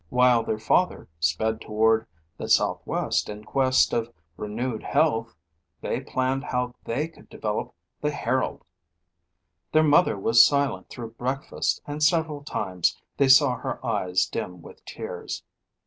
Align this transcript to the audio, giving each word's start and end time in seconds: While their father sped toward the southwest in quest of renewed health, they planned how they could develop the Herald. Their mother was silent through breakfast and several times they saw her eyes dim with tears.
While 0.09 0.41
their 0.41 0.57
father 0.57 1.07
sped 1.19 1.61
toward 1.61 2.07
the 2.37 2.49
southwest 2.49 3.29
in 3.29 3.43
quest 3.43 3.93
of 3.93 4.11
renewed 4.35 4.81
health, 4.81 5.35
they 5.81 6.01
planned 6.01 6.45
how 6.45 6.73
they 6.85 7.07
could 7.07 7.29
develop 7.29 7.75
the 8.01 8.09
Herald. 8.09 8.65
Their 9.73 9.83
mother 9.83 10.17
was 10.17 10.43
silent 10.43 10.89
through 10.89 11.11
breakfast 11.11 11.83
and 11.85 12.01
several 12.01 12.43
times 12.43 12.97
they 13.17 13.27
saw 13.27 13.57
her 13.57 13.85
eyes 13.85 14.25
dim 14.25 14.63
with 14.63 14.83
tears. 14.85 15.43